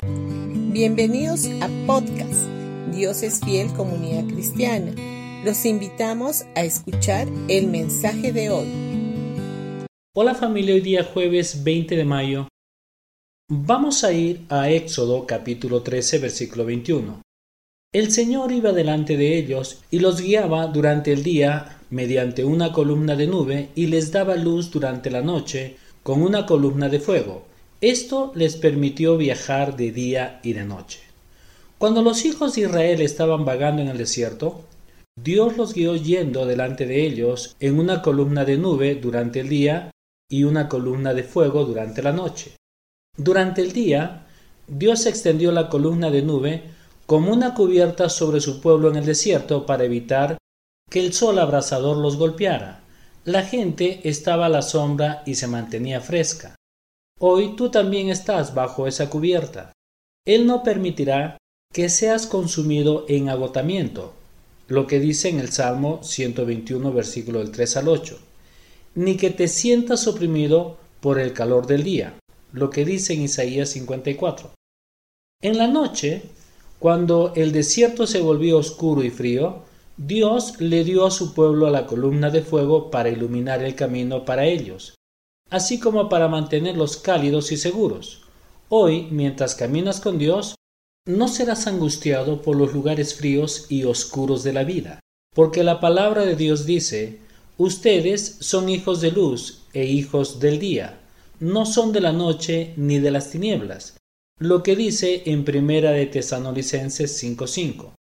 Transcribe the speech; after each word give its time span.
Bienvenidos 0.00 1.48
a 1.60 1.68
podcast 1.84 2.46
Dios 2.94 3.24
es 3.24 3.40
fiel 3.40 3.72
comunidad 3.72 4.28
cristiana. 4.32 4.94
Los 5.44 5.66
invitamos 5.66 6.44
a 6.54 6.62
escuchar 6.62 7.26
el 7.48 7.66
mensaje 7.66 8.32
de 8.32 8.50
hoy. 8.50 8.68
Hola 10.14 10.36
familia, 10.36 10.76
hoy 10.76 10.82
día 10.82 11.02
jueves 11.02 11.64
20 11.64 11.96
de 11.96 12.04
mayo. 12.04 12.46
Vamos 13.50 14.04
a 14.04 14.12
ir 14.12 14.46
a 14.48 14.70
Éxodo 14.70 15.26
capítulo 15.26 15.82
13 15.82 16.18
versículo 16.18 16.64
21. 16.64 17.20
El 17.92 18.12
Señor 18.12 18.52
iba 18.52 18.70
delante 18.70 19.16
de 19.16 19.36
ellos 19.36 19.82
y 19.90 19.98
los 19.98 20.20
guiaba 20.20 20.68
durante 20.68 21.12
el 21.12 21.24
día 21.24 21.80
mediante 21.90 22.44
una 22.44 22.72
columna 22.72 23.16
de 23.16 23.26
nube 23.26 23.70
y 23.74 23.86
les 23.86 24.12
daba 24.12 24.36
luz 24.36 24.70
durante 24.70 25.10
la 25.10 25.22
noche 25.22 25.76
con 26.04 26.22
una 26.22 26.46
columna 26.46 26.88
de 26.88 27.00
fuego. 27.00 27.47
Esto 27.80 28.32
les 28.34 28.56
permitió 28.56 29.16
viajar 29.16 29.76
de 29.76 29.92
día 29.92 30.40
y 30.42 30.52
de 30.52 30.64
noche. 30.64 30.98
Cuando 31.78 32.02
los 32.02 32.24
hijos 32.24 32.56
de 32.56 32.62
Israel 32.62 33.00
estaban 33.00 33.44
vagando 33.44 33.82
en 33.82 33.88
el 33.88 33.98
desierto, 33.98 34.64
Dios 35.16 35.56
los 35.56 35.74
guió 35.74 35.94
yendo 35.94 36.44
delante 36.44 36.86
de 36.86 37.06
ellos 37.06 37.54
en 37.60 37.78
una 37.78 38.02
columna 38.02 38.44
de 38.44 38.58
nube 38.58 38.96
durante 38.96 39.38
el 39.38 39.48
día 39.48 39.92
y 40.28 40.42
una 40.42 40.68
columna 40.68 41.14
de 41.14 41.22
fuego 41.22 41.64
durante 41.64 42.02
la 42.02 42.12
noche. 42.12 42.56
Durante 43.16 43.62
el 43.62 43.72
día, 43.72 44.26
Dios 44.66 45.06
extendió 45.06 45.52
la 45.52 45.68
columna 45.68 46.10
de 46.10 46.22
nube 46.22 46.64
como 47.06 47.32
una 47.32 47.54
cubierta 47.54 48.08
sobre 48.08 48.40
su 48.40 48.60
pueblo 48.60 48.90
en 48.90 48.96
el 48.96 49.06
desierto 49.06 49.66
para 49.66 49.84
evitar 49.84 50.36
que 50.90 50.98
el 50.98 51.12
sol 51.12 51.38
abrasador 51.38 51.96
los 51.96 52.16
golpeara. 52.16 52.80
La 53.24 53.44
gente 53.44 54.00
estaba 54.02 54.46
a 54.46 54.48
la 54.50 54.62
sombra 54.62 55.22
y 55.26 55.36
se 55.36 55.46
mantenía 55.46 56.00
fresca. 56.00 56.57
Hoy 57.20 57.56
tú 57.56 57.70
también 57.70 58.10
estás 58.10 58.54
bajo 58.54 58.86
esa 58.86 59.10
cubierta. 59.10 59.72
Él 60.26 60.46
no 60.46 60.62
permitirá 60.62 61.38
que 61.72 61.88
seas 61.88 62.26
consumido 62.26 63.04
en 63.08 63.28
agotamiento, 63.28 64.14
lo 64.68 64.86
que 64.86 65.00
dice 65.00 65.28
en 65.28 65.40
el 65.40 65.50
Salmo 65.50 66.02
121, 66.02 66.92
versículo 66.92 67.40
del 67.40 67.50
3 67.50 67.76
al 67.78 67.88
8, 67.88 68.18
ni 68.94 69.16
que 69.16 69.30
te 69.30 69.48
sientas 69.48 70.06
oprimido 70.06 70.76
por 71.00 71.18
el 71.18 71.32
calor 71.32 71.66
del 71.66 71.82
día, 71.82 72.14
lo 72.52 72.70
que 72.70 72.84
dice 72.84 73.14
en 73.14 73.22
Isaías 73.22 73.70
54. 73.70 74.52
En 75.42 75.58
la 75.58 75.66
noche 75.66 76.22
cuando 76.78 77.32
el 77.34 77.50
desierto 77.50 78.06
se 78.06 78.20
volvió 78.20 78.58
oscuro 78.58 79.02
y 79.02 79.10
frío, 79.10 79.62
Dios 79.96 80.60
le 80.60 80.84
dio 80.84 81.06
a 81.06 81.10
su 81.10 81.34
pueblo 81.34 81.70
la 81.70 81.86
columna 81.86 82.30
de 82.30 82.42
fuego 82.42 82.88
para 82.90 83.08
iluminar 83.08 83.64
el 83.64 83.74
camino 83.74 84.24
para 84.24 84.44
ellos, 84.44 84.94
así 85.50 85.78
como 85.78 86.08
para 86.08 86.28
mantenerlos 86.28 86.96
cálidos 86.96 87.52
y 87.52 87.56
seguros. 87.56 88.22
Hoy, 88.68 89.08
mientras 89.10 89.54
caminas 89.54 90.00
con 90.00 90.18
Dios, 90.18 90.54
no 91.06 91.28
serás 91.28 91.66
angustiado 91.66 92.42
por 92.42 92.56
los 92.56 92.74
lugares 92.74 93.14
fríos 93.14 93.66
y 93.68 93.84
oscuros 93.84 94.42
de 94.44 94.52
la 94.52 94.64
vida, 94.64 95.00
porque 95.34 95.64
la 95.64 95.80
palabra 95.80 96.24
de 96.24 96.36
Dios 96.36 96.66
dice, 96.66 97.20
Ustedes 97.56 98.36
son 98.40 98.68
hijos 98.68 99.00
de 99.00 99.10
luz 99.10 99.62
e 99.72 99.84
hijos 99.84 100.38
del 100.38 100.58
día, 100.58 101.00
no 101.40 101.66
son 101.66 101.92
de 101.92 102.00
la 102.00 102.12
noche 102.12 102.72
ni 102.76 102.98
de 103.00 103.10
las 103.10 103.30
tinieblas, 103.30 103.96
lo 104.38 104.62
que 104.62 104.76
dice 104.76 105.22
en 105.26 105.44
Primera 105.44 105.90
de 105.90 106.06
Tesanolicenses 106.06 107.20
5:5. 107.20 107.94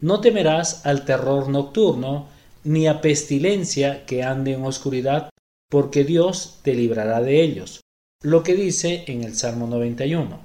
No 0.00 0.20
temerás 0.20 0.86
al 0.86 1.04
terror 1.04 1.48
nocturno, 1.48 2.28
ni 2.64 2.86
a 2.86 3.02
pestilencia 3.02 4.06
que 4.06 4.22
ande 4.22 4.54
en 4.54 4.64
oscuridad, 4.64 5.28
porque 5.72 6.04
Dios 6.04 6.58
te 6.60 6.74
librará 6.74 7.22
de 7.22 7.42
ellos. 7.42 7.80
Lo 8.22 8.42
que 8.42 8.54
dice 8.54 9.04
en 9.06 9.24
el 9.24 9.34
Salmo 9.34 9.66
91. 9.66 10.44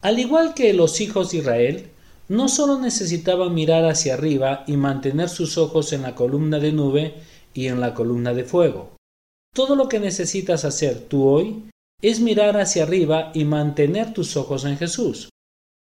Al 0.00 0.18
igual 0.20 0.54
que 0.54 0.72
los 0.72 1.00
hijos 1.00 1.32
de 1.32 1.38
Israel, 1.38 1.90
no 2.28 2.48
solo 2.48 2.78
necesitaban 2.78 3.52
mirar 3.52 3.84
hacia 3.84 4.14
arriba 4.14 4.62
y 4.68 4.76
mantener 4.76 5.28
sus 5.28 5.58
ojos 5.58 5.92
en 5.92 6.02
la 6.02 6.14
columna 6.14 6.60
de 6.60 6.70
nube 6.70 7.14
y 7.52 7.66
en 7.66 7.80
la 7.80 7.94
columna 7.94 8.32
de 8.32 8.44
fuego. 8.44 8.94
Todo 9.52 9.74
lo 9.74 9.88
que 9.88 9.98
necesitas 9.98 10.64
hacer 10.64 11.00
tú 11.00 11.26
hoy 11.26 11.64
es 12.00 12.20
mirar 12.20 12.56
hacia 12.56 12.84
arriba 12.84 13.32
y 13.34 13.42
mantener 13.42 14.14
tus 14.14 14.36
ojos 14.36 14.64
en 14.66 14.78
Jesús. 14.78 15.30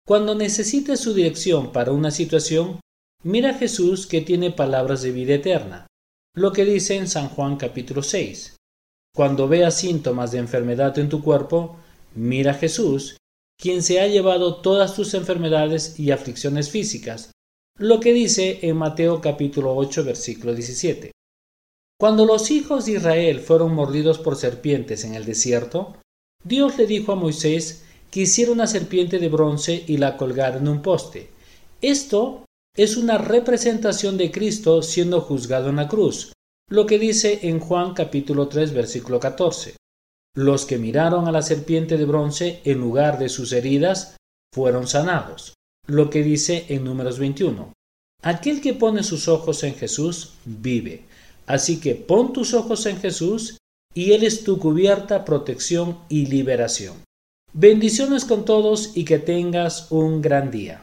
Cuando 0.06 0.34
necesites 0.34 0.98
su 0.98 1.12
dirección 1.12 1.72
para 1.72 1.92
una 1.92 2.10
situación, 2.10 2.80
mira 3.22 3.50
a 3.50 3.58
Jesús 3.58 4.06
que 4.06 4.22
tiene 4.22 4.50
palabras 4.50 5.02
de 5.02 5.12
vida 5.12 5.34
eterna, 5.34 5.86
lo 6.34 6.54
que 6.54 6.64
dice 6.64 6.96
en 6.96 7.06
San 7.06 7.28
Juan 7.28 7.56
capítulo 7.56 8.02
6. 8.02 8.56
Cuando 9.14 9.46
veas 9.46 9.76
síntomas 9.76 10.32
de 10.32 10.38
enfermedad 10.38 10.98
en 10.98 11.10
tu 11.10 11.22
cuerpo, 11.22 11.76
mira 12.14 12.52
a 12.52 12.54
Jesús, 12.54 13.18
quien 13.60 13.82
se 13.82 14.00
ha 14.00 14.06
llevado 14.06 14.62
todas 14.62 14.94
tus 14.94 15.12
enfermedades 15.12 16.00
y 16.00 16.12
aflicciones 16.12 16.70
físicas, 16.70 17.30
lo 17.78 18.00
que 18.00 18.14
dice 18.14 18.60
en 18.62 18.76
Mateo 18.76 19.20
capítulo 19.20 19.76
8 19.76 20.04
versículo 20.04 20.54
17. 20.54 21.12
Cuando 22.00 22.24
los 22.24 22.50
hijos 22.50 22.86
de 22.86 22.92
Israel 22.92 23.40
fueron 23.40 23.74
mordidos 23.74 24.18
por 24.18 24.36
serpientes 24.36 25.04
en 25.04 25.14
el 25.14 25.26
desierto, 25.26 25.96
Dios 26.42 26.78
le 26.78 26.86
dijo 26.86 27.12
a 27.12 27.16
Moisés 27.16 27.84
que 28.10 28.20
hiciera 28.20 28.50
una 28.50 28.66
serpiente 28.66 29.18
de 29.18 29.28
bronce 29.28 29.84
y 29.86 29.98
la 29.98 30.16
colgara 30.16 30.56
en 30.56 30.68
un 30.68 30.80
poste. 30.80 31.28
Esto 31.82 32.44
es 32.74 32.96
una 32.96 33.18
representación 33.18 34.16
de 34.16 34.30
Cristo 34.30 34.82
siendo 34.82 35.20
juzgado 35.20 35.68
en 35.68 35.76
la 35.76 35.86
cruz, 35.86 36.32
lo 36.72 36.86
que 36.86 36.98
dice 36.98 37.40
en 37.42 37.60
Juan 37.60 37.92
capítulo 37.92 38.48
3 38.48 38.72
versículo 38.72 39.20
14. 39.20 39.76
Los 40.34 40.64
que 40.64 40.78
miraron 40.78 41.28
a 41.28 41.30
la 41.30 41.42
serpiente 41.42 41.98
de 41.98 42.06
bronce 42.06 42.62
en 42.64 42.78
lugar 42.80 43.18
de 43.18 43.28
sus 43.28 43.52
heridas 43.52 44.16
fueron 44.54 44.88
sanados, 44.88 45.52
lo 45.86 46.08
que 46.08 46.22
dice 46.22 46.64
en 46.70 46.84
números 46.84 47.18
21. 47.18 47.74
Aquel 48.22 48.62
que 48.62 48.72
pone 48.72 49.02
sus 49.02 49.28
ojos 49.28 49.64
en 49.64 49.74
Jesús 49.74 50.32
vive. 50.46 51.04
Así 51.44 51.78
que 51.78 51.94
pon 51.94 52.32
tus 52.32 52.54
ojos 52.54 52.86
en 52.86 52.98
Jesús 52.98 53.58
y 53.92 54.12
Él 54.12 54.24
es 54.24 54.42
tu 54.42 54.58
cubierta, 54.58 55.26
protección 55.26 55.98
y 56.08 56.24
liberación. 56.24 57.04
Bendiciones 57.52 58.24
con 58.24 58.46
todos 58.46 58.96
y 58.96 59.04
que 59.04 59.18
tengas 59.18 59.92
un 59.92 60.22
gran 60.22 60.50
día. 60.50 60.80